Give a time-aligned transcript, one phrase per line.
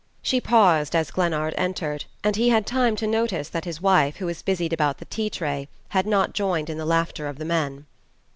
[0.23, 4.25] She paused as Glennard entered, and he had time to notice that his wife, who
[4.25, 7.85] was busied about the tea tray, had not joined in the laughter of the men.